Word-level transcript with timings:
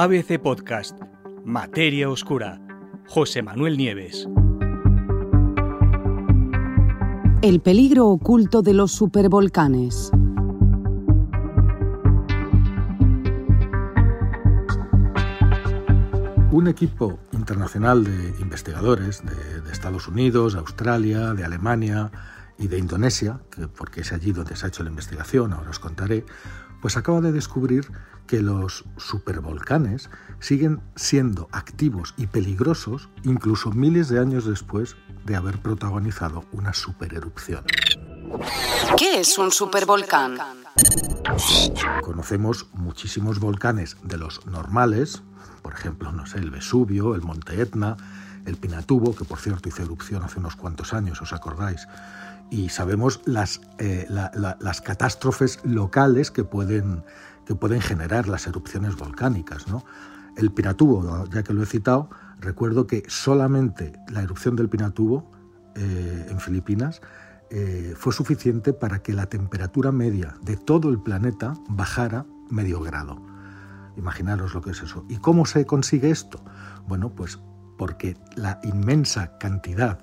ABC 0.00 0.38
Podcast, 0.40 0.96
Materia 1.44 2.08
Oscura, 2.08 2.60
José 3.08 3.42
Manuel 3.42 3.76
Nieves. 3.76 4.28
El 7.42 7.60
peligro 7.60 8.06
oculto 8.06 8.62
de 8.62 8.74
los 8.74 8.92
supervolcanes. 8.92 10.12
Un 16.52 16.68
equipo 16.68 17.18
internacional 17.32 18.04
de 18.04 18.40
investigadores 18.40 19.24
de, 19.26 19.72
Estados 19.72 20.06
Unidos, 20.06 20.54
Australia, 20.54 21.34
de 21.34 21.44
Alemania 21.44 22.12
y 22.56 22.68
de 22.68 22.78
Indonesia, 22.78 23.40
que 23.50 23.66
porque 23.66 24.02
es 24.02 24.12
allí 24.12 24.30
donde 24.30 24.54
se 24.54 24.64
ha 24.64 24.68
hecho 24.68 24.84
la 24.84 24.90
investigación, 24.90 25.52
ahora 25.52 25.70
os 25.70 25.80
contaré, 25.80 26.24
pues 26.80 26.96
acaba 26.96 27.20
de 27.20 27.32
descubrir 27.32 27.90
que 28.26 28.40
los 28.40 28.84
supervolcanes 28.96 30.10
siguen 30.38 30.80
siendo 30.94 31.48
activos 31.50 32.14
y 32.16 32.26
peligrosos 32.26 33.08
incluso 33.24 33.72
miles 33.72 34.08
de 34.08 34.20
años 34.20 34.44
después 34.44 34.96
de 35.24 35.36
haber 35.36 35.58
protagonizado 35.58 36.44
una 36.52 36.74
supererupción. 36.74 37.64
¿Qué 38.96 39.20
es 39.20 39.38
un 39.38 39.50
supervolcán? 39.50 40.38
Conocemos 42.02 42.66
muchísimos 42.72 43.40
volcanes 43.40 43.96
de 44.02 44.18
los 44.18 44.46
normales, 44.46 45.22
por 45.62 45.72
ejemplo, 45.72 46.12
no 46.12 46.26
sé, 46.26 46.38
el 46.38 46.50
Vesubio, 46.50 47.14
el 47.14 47.22
Monte 47.22 47.60
Etna, 47.60 47.96
el 48.44 48.56
Pinatubo, 48.56 49.14
que 49.14 49.24
por 49.24 49.38
cierto 49.38 49.68
hizo 49.68 49.82
erupción 49.82 50.22
hace 50.22 50.38
unos 50.38 50.56
cuantos 50.56 50.94
años, 50.94 51.20
¿os 51.20 51.32
acordáis? 51.32 51.86
Y 52.50 52.70
sabemos 52.70 53.20
las, 53.26 53.60
eh, 53.78 54.06
las 54.08 54.80
catástrofes 54.80 55.60
locales 55.64 56.30
que 56.30 56.44
pueden, 56.44 57.04
que 57.44 57.54
pueden 57.54 57.80
generar 57.80 58.28
las 58.28 58.46
erupciones 58.46 58.96
volcánicas. 58.96 59.68
¿no? 59.68 59.84
El 60.36 60.52
Pinatubo, 60.52 61.26
ya 61.30 61.42
que 61.42 61.52
lo 61.52 61.62
he 61.62 61.66
citado, 61.66 62.08
recuerdo 62.40 62.86
que 62.86 63.04
solamente 63.08 63.92
la 64.08 64.22
erupción 64.22 64.56
del 64.56 64.68
Pinatubo 64.68 65.30
eh, 65.74 66.26
en 66.30 66.40
Filipinas 66.40 67.00
eh, 67.50 67.94
fue 67.96 68.12
suficiente 68.12 68.72
para 68.72 68.98
que 69.00 69.12
la 69.12 69.26
temperatura 69.26 69.90
media 69.90 70.36
de 70.42 70.56
todo 70.56 70.90
el 70.90 71.00
planeta 71.00 71.54
bajara 71.68 72.26
medio 72.50 72.80
grado. 72.80 73.22
Imaginaros 73.96 74.54
lo 74.54 74.60
que 74.60 74.70
es 74.70 74.82
eso. 74.82 75.04
¿Y 75.08 75.16
cómo 75.16 75.46
se 75.46 75.64
consigue 75.66 76.10
esto? 76.10 76.40
Bueno, 76.86 77.10
pues 77.10 77.38
porque 77.78 78.16
la 78.36 78.60
inmensa 78.64 79.38
cantidad 79.38 79.98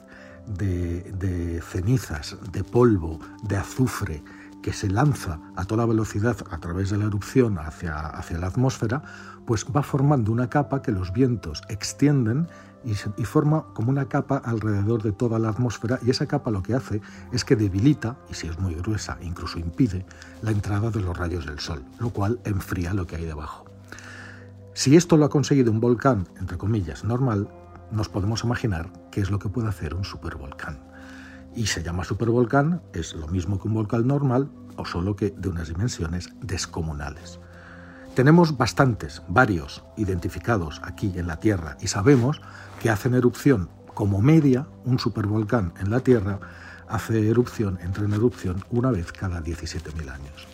de, 0.48 1.62
cenizas, 1.62 2.38
de 2.52 2.64
polvo, 2.64 3.20
de 3.44 3.58
azufre 3.58 4.24
que 4.62 4.74
se 4.74 4.90
lanza 4.90 5.40
a 5.56 5.66
toda 5.66 5.86
velocidad 5.86 6.38
a 6.50 6.58
través 6.60 6.90
de 6.90 6.98
la 6.98 7.06
erupción 7.06 7.60
hacia, 7.60 8.00
hacia 8.00 8.40
la 8.40 8.48
atmósfera, 8.48 9.04
pues 9.46 9.66
va 9.66 9.84
formando 9.84 10.32
una 10.32 10.50
capa 10.50 10.82
que 10.82 10.92
los 10.92 11.14
vientos 11.14 11.62
extienden 11.70 12.48
y, 12.84 12.92
y, 12.92 13.26
forma 13.26 13.66
como 13.74 13.90
una 13.90 14.08
capa 14.08 14.38
alrededor 14.38 15.04
de 15.04 15.12
toda 15.12 15.40
la 15.40 15.50
atmósfera 15.50 16.00
y 16.04 16.10
esa 16.10 16.28
capa 16.28 16.52
lo 16.52 16.64
que 16.64 16.74
hace 16.74 17.02
es 17.32 17.44
que 17.44 17.56
debilita, 17.56 18.18
y 18.30 18.36
si 18.36 18.48
es 18.48 18.60
muy 18.60 18.76
gruesa 18.76 19.18
incluso 19.22 19.60
impide, 19.60 20.06
la 20.42 20.52
entrada 20.52 20.90
de 20.92 21.02
los 21.02 21.18
rayos 21.18 21.46
del 21.46 21.60
sol, 21.60 21.84
lo 22.00 22.10
cual 22.12 22.40
enfría 22.44 22.94
lo 22.94 23.06
que 23.06 23.16
hay 23.18 23.26
debajo. 23.26 23.66
Si 24.76 24.96
esto 24.98 25.16
lo 25.16 25.26
ha 25.26 25.30
conseguido 25.30 25.72
un 25.72 25.80
volcán, 25.80 26.28
entre 26.38 26.58
comillas, 26.58 27.06
normal, 27.06 27.48
nos 27.92 28.10
podemos 28.10 28.44
imaginar 28.44 28.92
qué 29.12 29.22
es 29.22 29.30
lo 29.30 29.40
que 29.40 29.50
puede 29.50 29.68
hacer 29.68 29.94
un 29.94 30.04
supervolcán. 30.04 30.80
Y 31.56 31.68
se 31.68 31.84
llama 31.84 32.04
supervolcán, 32.04 32.82
es 32.94 33.14
lo 33.14 33.28
mismo 33.28 33.60
que 33.60 33.68
un 33.68 33.76
volcán 33.76 34.08
normal, 34.08 34.50
o 34.78 34.86
solo 34.86 35.16
que 35.16 35.32
de 35.32 35.50
unas 35.50 35.70
dimensiones 35.70 36.30
descomunales. 36.42 37.40
Tenemos 38.16 38.58
bastantes, 38.58 39.22
varios, 39.28 39.84
identificados 39.98 40.82
aquí 40.84 41.14
en 41.16 41.28
la 41.28 41.40
Tierra 41.40 41.78
y 41.82 41.88
sabemos 41.88 42.42
que 42.82 42.90
hacen 42.90 43.14
erupción 43.14 43.70
como 43.94 44.22
media, 44.22 44.68
un 44.84 45.00
supervolcán 45.00 45.74
en 45.80 45.90
la 45.90 46.02
Tierra 46.02 46.40
hace 46.88 47.30
erupción, 47.30 47.80
entra 47.82 48.06
en 48.06 48.14
erupción 48.14 48.64
una 48.70 48.92
vez 48.92 49.12
cada 49.12 49.42
17.000 49.42 50.12
años. 50.12 50.48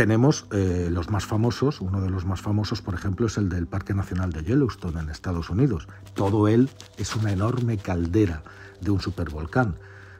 Tenemos 0.00 0.46
eh, 0.50 0.88
los 0.90 1.10
más 1.10 1.26
famosos, 1.26 1.82
uno 1.82 2.00
de 2.00 2.08
los 2.08 2.24
más 2.24 2.40
famosos, 2.40 2.80
por 2.80 2.94
ejemplo, 2.94 3.26
es 3.26 3.36
el 3.36 3.50
del 3.50 3.66
Parque 3.66 3.92
Nacional 3.92 4.32
de 4.32 4.42
Yellowstone 4.42 4.98
en 4.98 5.10
Estados 5.10 5.50
Unidos. 5.50 5.88
Todo 6.14 6.48
él 6.48 6.70
es 6.96 7.14
una 7.16 7.32
enorme 7.32 7.76
caldera 7.76 8.42
de 8.80 8.92
un 8.92 9.02
supervolcán. 9.02 9.74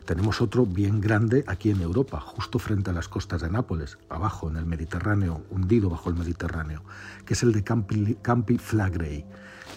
Tenemos 0.04 0.42
otro 0.42 0.66
bien 0.66 1.00
grande 1.00 1.44
aquí 1.46 1.70
en 1.70 1.80
Europa, 1.80 2.20
justo 2.20 2.58
frente 2.58 2.90
a 2.90 2.92
las 2.92 3.08
costas 3.08 3.40
de 3.40 3.48
Nápoles, 3.48 3.96
abajo 4.10 4.50
en 4.50 4.58
el 4.58 4.66
Mediterráneo, 4.66 5.46
hundido 5.48 5.88
bajo 5.88 6.10
el 6.10 6.16
Mediterráneo, 6.16 6.82
que 7.24 7.32
es 7.32 7.42
el 7.42 7.52
de 7.52 7.64
Campi, 7.64 8.18
Campi 8.20 8.58
Flagrei. 8.58 9.24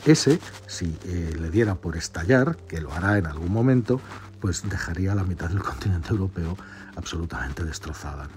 Ese, 0.05 0.37
si 0.67 0.97
eh, 1.05 1.33
le 1.39 1.49
diera 1.49 1.75
por 1.75 1.95
estallar, 1.95 2.57
que 2.67 2.81
lo 2.81 2.91
hará 2.91 3.17
en 3.17 3.25
algún 3.25 3.53
momento, 3.53 4.01
pues 4.41 4.69
dejaría 4.69 5.15
la 5.15 5.23
mitad 5.23 5.47
del 5.47 5.63
continente 5.63 6.09
europeo 6.09 6.57
absolutamente 6.97 7.63
destrozada. 7.63 8.27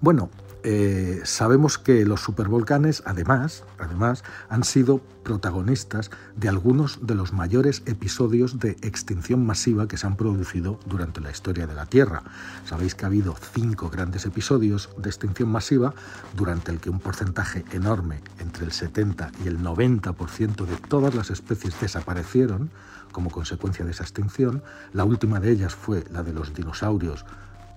Bueno, 0.00 0.30
eh, 0.64 1.20
sabemos 1.24 1.78
que 1.78 2.04
los 2.04 2.20
supervolcanes, 2.20 3.02
además, 3.04 3.64
además, 3.78 4.22
han 4.48 4.62
sido 4.62 5.00
protagonistas 5.24 6.10
de 6.36 6.48
algunos 6.48 7.06
de 7.06 7.14
los 7.14 7.32
mayores 7.32 7.82
episodios 7.86 8.58
de 8.58 8.70
extinción 8.82 9.44
masiva 9.44 9.88
que 9.88 9.96
se 9.96 10.06
han 10.06 10.16
producido 10.16 10.78
durante 10.86 11.20
la 11.20 11.30
historia 11.30 11.66
de 11.66 11.74
la 11.74 11.86
Tierra. 11.86 12.22
Sabéis 12.64 12.94
que 12.94 13.04
ha 13.04 13.08
habido 13.08 13.34
cinco 13.54 13.90
grandes 13.90 14.24
episodios 14.24 14.88
de 14.96 15.10
extinción 15.10 15.48
masiva, 15.48 15.94
durante 16.36 16.70
el 16.70 16.80
que 16.80 16.90
un 16.90 17.00
porcentaje 17.00 17.64
enorme, 17.72 18.20
entre 18.38 18.64
el 18.64 18.72
70 18.72 19.32
y 19.44 19.48
el 19.48 19.58
90% 19.58 20.64
de 20.64 20.76
todas 20.88 21.14
las 21.14 21.30
especies 21.30 21.80
desaparecieron 21.80 22.70
como 23.12 23.30
consecuencia 23.30 23.84
de 23.84 23.90
esa 23.90 24.04
extinción. 24.04 24.62
La 24.92 25.04
última 25.04 25.40
de 25.40 25.50
ellas 25.50 25.74
fue 25.74 26.04
la 26.10 26.22
de 26.22 26.32
los 26.32 26.54
dinosaurios 26.54 27.24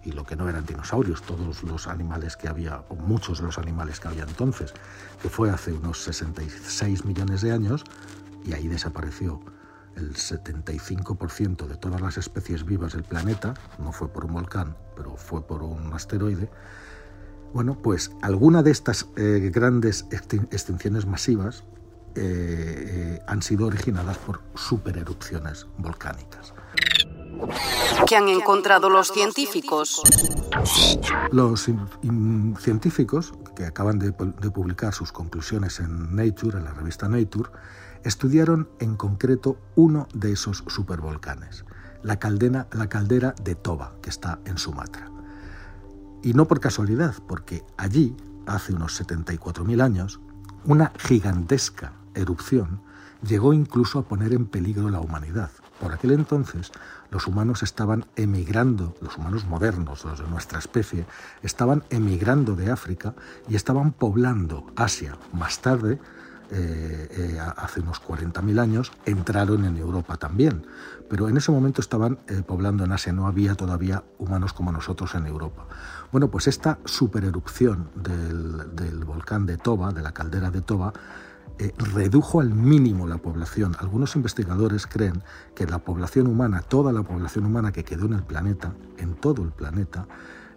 y 0.05 0.11
lo 0.11 0.23
que 0.23 0.35
no 0.35 0.47
eran 0.47 0.65
dinosaurios, 0.65 1.23
todos 1.23 1.63
los 1.63 1.87
animales 1.87 2.37
que 2.37 2.47
había, 2.47 2.83
o 2.89 2.95
muchos 2.95 3.39
de 3.39 3.45
los 3.45 3.57
animales 3.57 3.99
que 3.99 4.07
había 4.07 4.23
entonces, 4.23 4.73
que 5.21 5.29
fue 5.29 5.49
hace 5.49 5.73
unos 5.73 6.01
66 6.03 7.05
millones 7.05 7.41
de 7.41 7.51
años, 7.51 7.83
y 8.45 8.53
ahí 8.53 8.67
desapareció 8.67 9.41
el 9.95 10.13
75% 10.13 11.67
de 11.67 11.77
todas 11.77 12.01
las 12.01 12.17
especies 12.17 12.65
vivas 12.65 12.93
del 12.93 13.03
planeta, 13.03 13.55
no 13.79 13.91
fue 13.91 14.07
por 14.09 14.25
un 14.25 14.33
volcán, 14.33 14.77
pero 14.95 15.17
fue 15.17 15.45
por 15.45 15.63
un 15.63 15.91
asteroide, 15.93 16.49
bueno, 17.53 17.77
pues 17.81 18.11
alguna 18.21 18.63
de 18.63 18.71
estas 18.71 19.07
eh, 19.15 19.49
grandes 19.53 20.05
extinciones 20.11 21.05
masivas 21.05 21.63
eh, 22.15 23.15
eh, 23.17 23.21
han 23.27 23.41
sido 23.41 23.67
originadas 23.67 24.17
por 24.17 24.41
supererupciones 24.55 25.65
volcánicas. 25.77 26.53
¿Qué 28.07 28.15
han 28.15 28.27
encontrado 28.27 28.89
los 28.89 29.11
científicos? 29.11 30.01
Los 31.31 31.69
científicos, 32.59 33.33
que 33.55 33.65
acaban 33.65 33.99
de, 33.99 34.11
publicar 34.11 34.93
sus 34.93 35.11
conclusiones 35.11 35.79
en 35.79 36.15
Nature, 36.15 36.59
en 36.59 36.65
la 36.65 36.73
revista 36.73 37.07
Nature, 37.09 37.49
estudiaron 38.03 38.69
en 38.79 38.95
concreto 38.95 39.57
uno 39.75 40.07
de 40.13 40.31
esos 40.33 40.63
supervolcanes, 40.67 41.65
la, 42.03 42.19
la 42.71 42.89
caldera 42.89 43.35
de 43.41 43.55
Toba, 43.55 43.95
que 44.01 44.09
está 44.09 44.39
en 44.45 44.57
Sumatra. 44.57 45.09
Y 46.21 46.33
no 46.33 46.47
por 46.47 46.59
casualidad, 46.59 47.15
porque 47.27 47.63
allí, 47.77 48.15
hace 48.45 48.73
unos 48.73 49.01
74.000 49.01 49.81
años, 49.81 50.19
una 50.65 50.91
gigantesca 50.97 51.93
erupción 52.13 52.81
llegó 53.21 53.53
incluso 53.53 53.99
a 53.99 54.03
poner 54.03 54.33
en 54.33 54.45
peligro 54.45 54.89
la 54.89 54.99
humanidad. 54.99 55.51
Por 55.79 55.93
aquel 55.93 56.11
entonces, 56.11 56.71
los 57.11 57.27
humanos 57.27 57.63
estaban 57.63 58.05
emigrando, 58.15 58.95
los 59.01 59.17
humanos 59.17 59.45
modernos, 59.45 60.05
los 60.05 60.19
de 60.19 60.27
nuestra 60.27 60.59
especie, 60.59 61.05
estaban 61.43 61.83
emigrando 61.89 62.55
de 62.55 62.71
África 62.71 63.13
y 63.49 63.55
estaban 63.55 63.91
poblando 63.91 64.65
Asia. 64.75 65.17
Más 65.33 65.59
tarde, 65.59 65.99
eh, 66.51 67.07
eh, 67.09 67.39
hace 67.57 67.81
unos 67.81 68.01
40.000 68.01 68.59
años, 68.59 68.91
entraron 69.05 69.65
en 69.65 69.77
Europa 69.77 70.17
también. 70.17 70.65
Pero 71.09 71.27
en 71.27 71.37
ese 71.37 71.51
momento 71.51 71.81
estaban 71.81 72.19
eh, 72.27 72.43
poblando 72.45 72.83
en 72.83 72.91
Asia, 72.91 73.13
no 73.13 73.27
había 73.27 73.55
todavía 73.55 74.03
humanos 74.19 74.53
como 74.53 74.71
nosotros 74.71 75.15
en 75.15 75.25
Europa. 75.25 75.65
Bueno, 76.11 76.29
pues 76.29 76.47
esta 76.47 76.77
supererupción 76.85 77.89
del, 77.95 78.75
del 78.75 79.03
volcán 79.03 79.45
de 79.45 79.57
Toba, 79.57 79.91
de 79.91 80.03
la 80.03 80.13
caldera 80.13 80.51
de 80.51 80.61
Toba, 80.61 80.93
eh, 81.57 81.73
redujo 81.77 82.41
al 82.41 82.49
mínimo 82.49 83.07
la 83.07 83.17
población. 83.17 83.77
Algunos 83.79 84.17
investigadores 84.17 84.87
creen 84.87 85.23
que 85.55 85.65
la 85.65 85.79
población 85.79 86.27
humana, 86.27 86.61
toda 86.61 86.91
la 86.91 87.03
población 87.03 87.45
humana 87.45 87.71
que 87.71 87.85
quedó 87.85 88.07
en 88.07 88.13
el 88.13 88.23
planeta, 88.23 88.73
en 88.97 89.15
todo 89.15 89.41
el 89.41 89.51
planeta, 89.51 90.05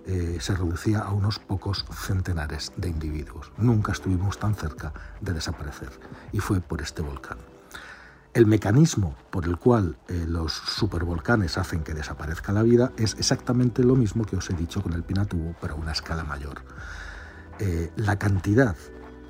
eh, 0.06 0.39
se 0.41 0.56
reducía 0.56 1.00
a 1.00 1.12
unos 1.12 1.39
pocos 1.39 1.87
centenares 1.93 2.73
de 2.77 2.89
individuos. 2.89 3.53
Nunca 3.59 3.93
estuvimos 3.93 4.39
tan 4.39 4.56
cerca 4.56 4.93
de 5.21 5.35
desaparecer 5.35 5.91
y 6.33 6.41
fue 6.41 6.61
por 6.61 6.83
este 6.83 7.00
volcán. 7.00 7.39
El 8.35 8.47
mecanismo 8.47 9.15
por 9.31 9.45
el 9.45 9.56
cual 9.56 9.99
eh, 10.09 10.25
los 10.27 10.53
supervolcanes 10.53 11.59
hacen 11.59 11.85
que 11.85 11.95
desaparezca 11.95 12.53
la 12.53 12.62
vida 12.62 12.91
es 12.97 13.15
exactamente 13.19 13.85
lo 13.85 13.95
mismo 13.95 14.25
que 14.25 14.37
os 14.37 14.50
he 14.50 14.55
dicho 14.55 14.83
con 14.83 14.95
el 14.95 15.05
Pinatubo, 15.05 15.55
pero 15.61 15.75
a 15.75 15.77
una 15.77 15.93
escala 15.93 16.25
mayor. 16.25 16.62
la 17.97 18.17
cantidad 18.19 18.77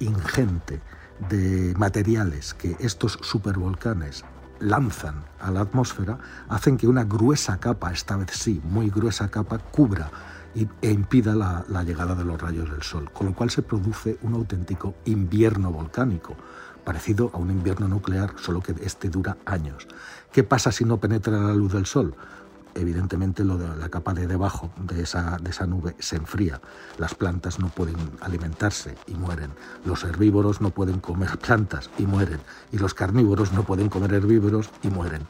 ingente 0.00 0.82
de 1.28 1.74
materiales 1.76 2.54
que 2.54 2.76
estos 2.80 3.18
supervolcanes 3.22 4.24
lanzan 4.60 5.24
a 5.40 5.50
la 5.50 5.60
atmósfera 5.60 6.18
hacen 6.48 6.76
que 6.76 6.88
una 6.88 7.04
gruesa 7.04 7.58
capa, 7.58 7.92
esta 7.92 8.16
vez 8.16 8.30
sí, 8.32 8.60
muy 8.64 8.90
gruesa 8.90 9.30
capa, 9.30 9.58
cubra 9.58 10.10
e 10.54 10.90
impida 10.90 11.34
la, 11.34 11.64
la, 11.68 11.84
llegada 11.84 12.14
de 12.14 12.24
los 12.24 12.40
rayos 12.40 12.70
del 12.70 12.82
Sol, 12.82 13.10
con 13.12 13.28
lo 13.28 13.34
cual 13.34 13.50
se 13.50 13.62
produce 13.62 14.18
un 14.22 14.34
auténtico 14.34 14.94
invierno 15.04 15.70
volcánico, 15.70 16.34
parecido 16.84 17.30
a 17.34 17.36
un 17.36 17.50
invierno 17.50 17.86
nuclear, 17.86 18.32
solo 18.38 18.60
que 18.60 18.74
este 18.82 19.08
dura 19.10 19.36
años. 19.44 19.86
¿Qué 20.32 20.42
pasa 20.42 20.72
si 20.72 20.84
no 20.84 20.98
penetra 20.98 21.38
la 21.38 21.54
luz 21.54 21.72
del 21.72 21.86
Sol? 21.86 22.14
Evidentemente 22.80 23.44
lo 23.44 23.58
de 23.58 23.76
la 23.76 23.88
capa 23.88 24.14
de 24.14 24.26
debajo 24.26 24.70
de 24.76 25.02
esa, 25.02 25.38
de 25.40 25.50
esa 25.50 25.66
nube 25.66 25.94
se 25.98 26.16
enfría. 26.16 26.60
Las 26.96 27.14
plantas 27.14 27.58
no 27.58 27.68
pueden 27.68 27.96
alimentarse 28.20 28.96
y 29.06 29.14
mueren. 29.14 29.50
Los 29.84 30.04
herbívoros 30.04 30.60
no 30.60 30.70
pueden 30.70 31.00
comer 31.00 31.38
plantas 31.38 31.90
y 31.98 32.06
mueren. 32.06 32.40
Y 32.72 32.78
los 32.78 32.94
carnívoros 32.94 33.52
no 33.52 33.64
pueden 33.64 33.88
comer 33.88 34.14
herbívoros 34.14 34.70
y 34.82 34.88
mueren. 34.88 35.26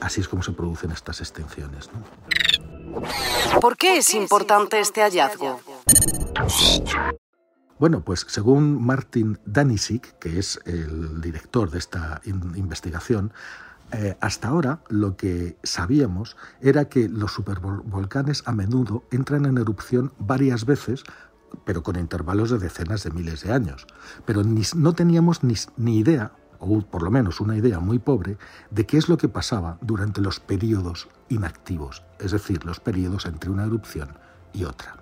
Así 0.00 0.20
es 0.20 0.28
como 0.28 0.42
se 0.42 0.52
producen 0.52 0.90
estas 0.90 1.20
extinciones. 1.20 1.90
¿Por 3.60 3.76
qué 3.76 3.98
es 3.98 4.14
importante 4.14 4.80
este 4.80 5.02
hallazgo? 5.02 5.60
Bueno, 7.78 8.00
pues 8.02 8.24
según 8.28 8.84
Martin 8.84 9.38
Danisic, 9.44 10.18
que 10.18 10.38
es 10.38 10.58
el 10.64 11.20
director 11.20 11.70
de 11.70 11.78
esta 11.78 12.22
investigación, 12.24 13.32
eh, 13.92 14.16
hasta 14.20 14.48
ahora 14.48 14.80
lo 14.88 15.16
que 15.16 15.56
sabíamos 15.62 16.36
era 16.60 16.86
que 16.86 17.08
los 17.08 17.32
supervolcanes 17.32 18.42
a 18.46 18.52
menudo 18.52 19.04
entran 19.10 19.46
en 19.46 19.58
erupción 19.58 20.12
varias 20.18 20.64
veces, 20.64 21.04
pero 21.64 21.82
con 21.82 21.96
intervalos 21.96 22.50
de 22.50 22.58
decenas 22.58 23.04
de 23.04 23.10
miles 23.10 23.42
de 23.42 23.52
años. 23.52 23.86
Pero 24.24 24.42
no 24.42 24.92
teníamos 24.94 25.44
ni, 25.44 25.54
ni 25.76 25.98
idea, 25.98 26.32
o 26.58 26.80
por 26.80 27.02
lo 27.02 27.10
menos 27.10 27.40
una 27.40 27.56
idea 27.56 27.78
muy 27.78 27.98
pobre, 27.98 28.38
de 28.70 28.86
qué 28.86 28.98
es 28.98 29.08
lo 29.08 29.18
que 29.18 29.28
pasaba 29.28 29.78
durante 29.80 30.20
los 30.20 30.40
periodos 30.40 31.08
inactivos, 31.28 32.02
es 32.18 32.32
decir, 32.32 32.64
los 32.64 32.80
periodos 32.80 33.26
entre 33.26 33.50
una 33.50 33.64
erupción 33.64 34.08
y 34.52 34.64
otra. 34.64 34.96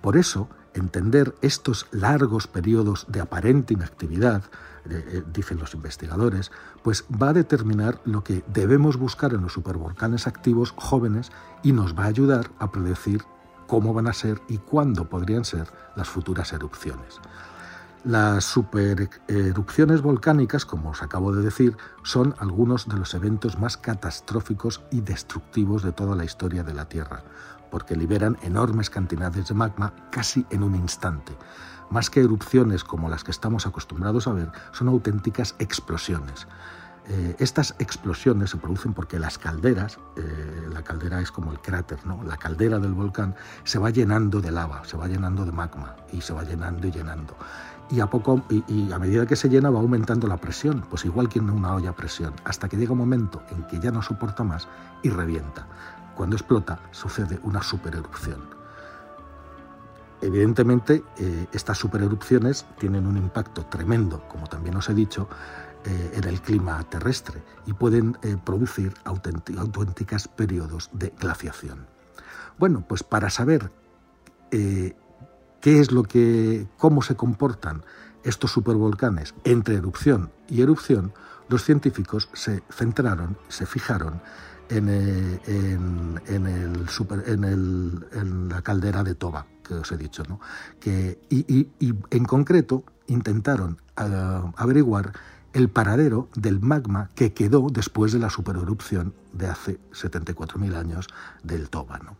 Por 0.00 0.16
eso, 0.16 0.48
entender 0.74 1.34
estos 1.42 1.86
largos 1.90 2.46
periodos 2.46 3.06
de 3.08 3.20
aparente 3.20 3.74
inactividad 3.74 4.44
eh, 4.88 5.22
dicen 5.32 5.58
los 5.58 5.74
investigadores, 5.74 6.50
pues 6.82 7.04
va 7.10 7.30
a 7.30 7.32
determinar 7.34 8.00
lo 8.04 8.24
que 8.24 8.42
debemos 8.46 8.96
buscar 8.96 9.34
en 9.34 9.42
los 9.42 9.52
supervolcanes 9.52 10.26
activos 10.26 10.72
jóvenes 10.76 11.30
y 11.62 11.72
nos 11.72 11.98
va 11.98 12.04
a 12.04 12.08
ayudar 12.08 12.50
a 12.58 12.72
predecir 12.72 13.22
cómo 13.66 13.92
van 13.92 14.06
a 14.06 14.12
ser 14.12 14.40
y 14.48 14.58
cuándo 14.58 15.08
podrían 15.08 15.44
ser 15.44 15.66
las 15.96 16.08
futuras 16.08 16.52
erupciones. 16.52 17.20
Las 18.04 18.44
supererupciones 18.44 20.00
volcánicas, 20.00 20.64
como 20.64 20.90
os 20.90 21.02
acabo 21.02 21.34
de 21.34 21.42
decir, 21.42 21.76
son 22.02 22.34
algunos 22.38 22.88
de 22.88 22.96
los 22.96 23.12
eventos 23.12 23.58
más 23.58 23.76
catastróficos 23.76 24.82
y 24.90 25.02
destructivos 25.02 25.82
de 25.82 25.92
toda 25.92 26.16
la 26.16 26.24
historia 26.24 26.62
de 26.62 26.72
la 26.72 26.86
Tierra, 26.86 27.22
porque 27.70 27.96
liberan 27.96 28.38
enormes 28.42 28.88
cantidades 28.88 29.48
de 29.48 29.54
magma 29.54 29.92
casi 30.10 30.46
en 30.50 30.62
un 30.62 30.76
instante 30.76 31.36
más 31.90 32.08
que 32.08 32.20
erupciones 32.20 32.84
como 32.84 33.08
las 33.08 33.24
que 33.24 33.32
estamos 33.32 33.66
acostumbrados 33.66 34.26
a 34.26 34.32
ver, 34.32 34.50
son 34.72 34.88
auténticas 34.88 35.56
explosiones. 35.58 36.46
Eh, 37.12 37.34
estas 37.40 37.74
explosiones 37.80 38.50
se 38.50 38.56
producen 38.56 38.94
porque 38.94 39.18
las 39.18 39.36
calderas, 39.36 39.98
eh, 40.16 40.68
la 40.72 40.84
caldera 40.84 41.20
es 41.20 41.32
como 41.32 41.50
el 41.50 41.58
cráter, 41.58 41.98
¿no? 42.06 42.22
la 42.22 42.36
caldera 42.36 42.78
del 42.78 42.92
volcán 42.92 43.34
se 43.64 43.80
va 43.80 43.90
llenando 43.90 44.40
de 44.40 44.52
lava, 44.52 44.84
se 44.84 44.96
va 44.96 45.08
llenando 45.08 45.44
de 45.44 45.50
magma 45.50 45.96
y 46.12 46.20
se 46.20 46.32
va 46.32 46.44
llenando 46.44 46.86
y 46.86 46.92
llenando. 46.92 47.36
Y 47.90 47.98
a, 47.98 48.06
poco, 48.06 48.44
y, 48.48 48.92
a 48.92 48.98
medida 49.00 49.26
que 49.26 49.34
se 49.34 49.48
llena 49.48 49.70
va 49.70 49.80
aumentando 49.80 50.28
la 50.28 50.36
presión, 50.36 50.84
pues 50.88 51.04
igual 51.04 51.28
que 51.28 51.40
en 51.40 51.50
una 51.50 51.74
olla 51.74 51.90
a 51.90 51.96
presión, 51.96 52.32
hasta 52.44 52.68
que 52.68 52.76
llega 52.76 52.92
un 52.92 52.98
momento 52.98 53.42
en 53.50 53.64
que 53.64 53.80
ya 53.80 53.90
no 53.90 54.02
soporta 54.02 54.44
más 54.44 54.68
y 55.02 55.10
revienta. 55.10 55.66
Cuando 56.14 56.36
explota 56.36 56.78
sucede 56.92 57.40
una 57.42 57.60
supererupción. 57.60 58.60
Evidentemente, 60.20 61.02
eh, 61.16 61.46
estas 61.50 61.78
supererupciones 61.78 62.66
tienen 62.78 63.08
un 63.08 63.16
impacto 63.16 63.64
tremendo, 63.66 64.22
como 64.28 64.46
también 64.46 64.76
os 64.76 64.88
he 64.90 64.94
dicho, 64.94 65.28
eh, 65.84 66.12
en 66.14 66.24
el 66.24 66.40
clima 66.40 66.82
terrestre 66.88 67.42
y 67.66 67.72
pueden 67.72 68.16
eh, 68.22 68.36
producir 68.44 68.94
auténticos 69.04 70.28
periodos 70.28 70.90
de 70.92 71.12
glaciación. 71.18 71.86
Bueno, 72.58 72.84
pues 72.86 73.02
para 73.02 73.30
saber 73.30 73.70
qué 74.50 74.94
es 75.62 75.92
lo 75.92 76.02
que, 76.02 76.66
cómo 76.76 77.02
se 77.02 77.14
comportan 77.14 77.84
estos 78.24 78.50
supervolcanes 78.50 79.34
entre 79.44 79.76
erupción 79.76 80.32
y 80.48 80.60
erupción, 80.60 81.12
los 81.48 81.64
científicos 81.64 82.28
se 82.32 82.62
centraron, 82.70 83.38
se 83.48 83.64
fijaron 83.64 84.20
en, 84.68 84.88
en 85.46 86.18
la 88.48 88.62
caldera 88.62 89.04
de 89.04 89.14
Toba 89.14 89.46
que 89.70 89.76
os 89.76 89.92
he 89.92 89.96
dicho, 89.96 90.24
¿no? 90.28 90.40
que, 90.80 91.20
y, 91.30 91.68
en 92.10 92.24
concreto 92.24 92.82
intentaron 93.06 93.78
eh, 93.96 94.42
averiguar 94.56 95.12
el 95.52 95.68
paradero 95.68 96.28
del 96.34 96.60
magma 96.60 97.10
que 97.14 97.32
quedó 97.32 97.68
después 97.70 98.12
de 98.12 98.18
la 98.18 98.30
supererupción 98.30 99.14
de 99.32 99.46
hace 99.46 99.80
74.000 99.92 100.76
años 100.76 101.08
del 101.42 101.70
Tóbano. 101.70 102.16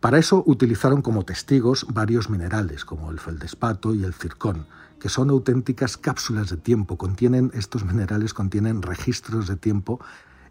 Para 0.00 0.18
eso 0.18 0.42
utilizaron 0.46 1.02
como 1.02 1.24
testigos 1.24 1.86
varios 1.92 2.30
minerales, 2.30 2.84
como 2.84 3.10
el 3.10 3.18
feldespato 3.18 3.94
y 3.94 4.04
el 4.04 4.14
circón, 4.14 4.66
que 5.00 5.08
son 5.08 5.30
auténticas 5.30 5.96
cápsulas 5.96 6.50
de 6.50 6.56
tiempo. 6.56 6.96
Contienen, 6.96 7.50
estos 7.54 7.84
minerales 7.84 8.32
contienen 8.34 8.82
registros 8.82 9.48
de 9.48 9.56
tiempo 9.56 10.00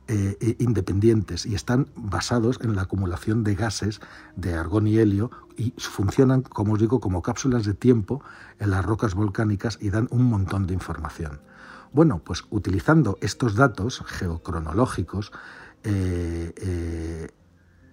eh, 0.08 0.38
eh, 0.40 0.56
independientes 0.60 1.46
y 1.46 1.56
están 1.56 1.88
basados 1.96 2.60
en 2.62 2.76
la 2.76 2.84
acumulación 2.84 3.44
de 3.44 3.56
gases 3.56 4.02
de 4.36 4.54
argón 4.54 4.88
y 4.88 4.98
helio 4.98 5.32
y 5.58 5.74
funcionan, 5.78 6.42
como 6.42 6.74
os 6.74 6.80
digo, 6.80 7.00
como 7.00 7.24
cápsulas 7.24 7.66
de 7.66 7.74
tiempo 7.74 8.22
en 8.60 8.70
las 8.70 8.86
rocas 8.86 9.16
volcánicas 9.16 9.80
y 9.82 9.90
dan 9.90 10.08
un 10.12 10.26
montón 10.26 10.68
de 10.68 10.76
información. 10.76 11.40
Bueno, 11.96 12.20
pues 12.22 12.44
utilizando 12.50 13.18
estos 13.22 13.56
datos 13.56 14.04
geocronológicos, 14.06 15.32
eh, 15.86 17.30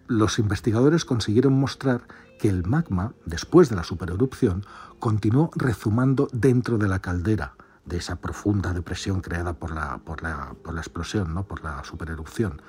los 0.08 0.40
investigadores 0.40 1.04
consiguieron 1.04 1.52
mostrar 1.52 2.08
que 2.40 2.48
el 2.48 2.66
magma, 2.66 3.14
después 3.26 3.68
de 3.68 3.76
la 3.76 3.84
supererupción, 3.84 4.66
continuó 4.98 5.52
rezumando 5.54 6.26
dentro 6.32 6.78
de 6.78 6.88
la 6.88 6.98
caldera, 6.98 7.54
de 7.84 7.98
esa 7.98 8.16
profunda 8.16 8.72
depresión 8.72 9.20
creada 9.20 9.52
por 9.52 9.70
la, 9.70 9.98
por 9.98 10.24
la, 10.24 10.56
por 10.64 10.74
la 10.74 10.80
explosión, 10.80 11.32
¿no? 11.32 11.44
por 11.44 11.62
la 11.62 11.84
supererupción. 11.84 12.60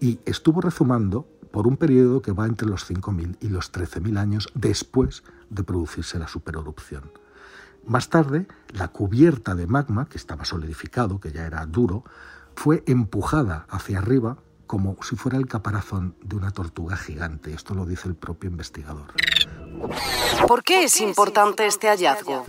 Y 0.00 0.20
estuvo 0.24 0.62
rezumando 0.62 1.28
por 1.50 1.66
un 1.66 1.76
periodo 1.76 2.22
que 2.22 2.32
va 2.32 2.46
entre 2.46 2.66
los 2.66 2.90
5.000 2.90 3.36
y 3.42 3.50
los 3.50 3.70
13.000 3.70 4.16
años 4.16 4.48
después 4.54 5.24
de 5.50 5.62
producirse 5.62 6.18
la 6.18 6.26
supererupción. 6.26 7.12
Más 7.86 8.08
tarde, 8.08 8.46
la 8.72 8.88
cubierta 8.88 9.54
de 9.54 9.66
magma, 9.66 10.06
que 10.08 10.18
estaba 10.18 10.44
solidificado, 10.44 11.20
que 11.20 11.32
ya 11.32 11.46
era 11.46 11.64
duro, 11.66 12.04
fue 12.54 12.82
empujada 12.86 13.66
hacia 13.68 13.98
arriba 13.98 14.38
como 14.66 14.96
si 15.02 15.16
fuera 15.16 15.36
el 15.36 15.48
caparazón 15.48 16.14
de 16.22 16.36
una 16.36 16.52
tortuga 16.52 16.96
gigante. 16.96 17.52
Esto 17.52 17.74
lo 17.74 17.86
dice 17.86 18.08
el 18.08 18.14
propio 18.14 18.50
investigador. 18.50 19.12
¿Por 20.46 20.62
qué 20.62 20.84
es 20.84 21.00
importante 21.00 21.66
este 21.66 21.88
hallazgo? 21.88 22.44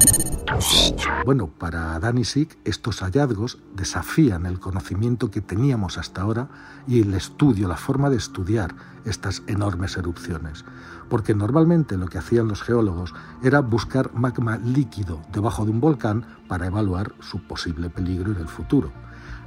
Bueno, 1.25 1.47
para 1.47 1.99
Danisic 1.99 2.57
estos 2.65 3.01
hallazgos 3.01 3.59
desafían 3.73 4.45
el 4.45 4.59
conocimiento 4.59 5.31
que 5.31 5.41
teníamos 5.41 5.97
hasta 5.97 6.21
ahora 6.21 6.49
y 6.87 7.01
el 7.01 7.13
estudio, 7.13 7.67
la 7.67 7.77
forma 7.77 8.09
de 8.09 8.17
estudiar 8.17 8.75
estas 9.05 9.43
enormes 9.47 9.97
erupciones. 9.97 10.65
Porque 11.09 11.33
normalmente 11.33 11.97
lo 11.97 12.07
que 12.07 12.17
hacían 12.17 12.47
los 12.47 12.61
geólogos 12.61 13.13
era 13.43 13.61
buscar 13.61 14.13
magma 14.13 14.57
líquido 14.57 15.21
debajo 15.31 15.65
de 15.65 15.71
un 15.71 15.79
volcán 15.79 16.25
para 16.47 16.67
evaluar 16.67 17.13
su 17.19 17.41
posible 17.47 17.89
peligro 17.89 18.31
en 18.31 18.37
el 18.37 18.47
futuro. 18.47 18.91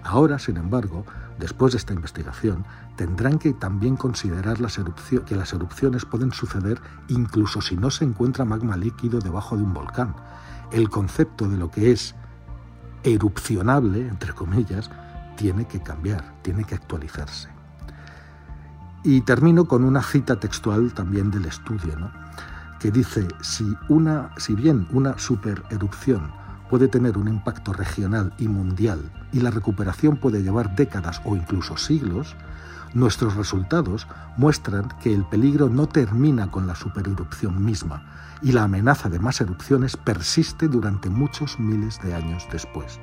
Ahora, 0.03 0.39
sin 0.39 0.57
embargo, 0.59 1.05
después 1.39 1.73
de 1.73 1.79
esta 1.79 1.93
investigación, 1.93 2.65
tendrán 2.97 3.39
que 3.39 3.53
también 3.53 3.97
considerar 3.97 4.57
que 4.57 5.37
las 5.37 5.53
erupciones 5.53 6.05
pueden 6.05 6.33
suceder 6.33 6.81
incluso 7.09 7.61
si 7.61 7.77
no 7.77 7.91
se 7.91 8.05
encuentra 8.05 8.45
magma 8.45 8.77
líquido 8.77 9.21
debajo 9.21 9.57
de 9.57 9.63
un 9.63 9.75
volcán. 9.75 10.15
El 10.73 10.89
concepto 10.89 11.49
de 11.49 11.57
lo 11.57 11.71
que 11.71 11.93
es 11.93 12.15
erupcionable, 13.03 14.09
entre 14.09 14.33
comillas, 14.33 14.91
tiene 15.37 15.67
que 15.67 15.83
cambiar, 15.83 16.35
tiene 16.43 16.65
que 16.65 16.75
actualizarse. 16.75 17.49
Y 19.03 19.21
termino 19.23 19.67
con 19.67 19.85
una 19.85 20.03
cita 20.03 20.41
textual 20.41 20.95
también 20.95 21.31
del 21.31 21.45
estudio, 21.45 22.11
que 22.81 22.91
dice, 22.91 23.27
si, 23.43 23.77
una, 23.89 24.31
si 24.39 24.55
bien 24.55 24.87
una 24.93 25.19
supererupción 25.19 26.44
puede 26.69 26.89
tener 26.89 27.19
un 27.19 27.29
impacto 27.29 27.73
regional 27.73 28.33
y 28.39 28.49
mundial 28.49 29.11
y 29.33 29.41
la 29.41 29.51
recuperación 29.51 30.17
puede 30.17 30.43
llevar 30.43 30.75
décadas 30.75 31.21
o 31.25 31.37
incluso 31.37 31.77
siglos, 31.77 32.37
Nuestros 32.95 33.35
resultados 33.35 34.07
muestran 34.37 34.89
que 35.03 35.13
el 35.13 35.25
peligro 35.25 35.69
no 35.69 35.89
termina 35.89 36.53
con 36.53 36.69
la 36.69 36.77
supererupción 36.77 37.65
misma 37.65 38.07
y 38.41 38.53
la 38.53 38.63
amenaza 38.63 39.09
de 39.09 39.19
más 39.19 39.41
erupciones 39.41 39.97
persiste 39.97 40.69
durante 40.69 41.11
muchos 41.11 41.59
miles 41.59 42.01
de 42.03 42.15
años 42.15 42.47
después. 42.53 43.01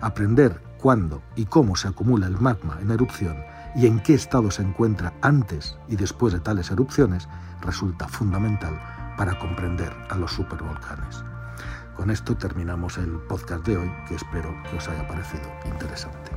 Aprender 0.00 0.62
cuándo 0.78 1.22
y 1.36 1.44
cómo 1.44 1.76
se 1.76 1.88
acumula 1.88 2.26
el 2.26 2.40
magma 2.40 2.78
en 2.80 2.90
erupción 2.90 3.36
y 3.76 3.86
en 3.86 4.00
qué 4.00 4.14
estado 4.14 4.50
se 4.50 4.62
encuentra 4.62 5.12
antes 5.20 5.76
y 5.88 5.96
después 5.96 6.32
de 6.32 6.40
tales 6.40 6.70
erupciones 6.70 7.28
resulta 7.60 8.08
fundamental 8.08 8.80
para 9.18 9.38
comprender 9.38 9.92
a 10.08 10.16
los 10.16 10.32
supervolcanes. 10.32 11.33
Con 11.96 12.10
esto 12.10 12.36
terminamos 12.36 12.98
el 12.98 13.18
podcast 13.28 13.64
de 13.66 13.76
hoy 13.76 13.92
que 14.08 14.16
espero 14.16 14.54
que 14.68 14.76
os 14.76 14.88
haya 14.88 15.06
parecido 15.06 15.44
interesante. 15.64 16.32